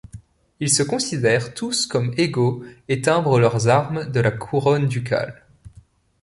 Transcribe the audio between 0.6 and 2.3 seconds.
se considèrent tous comme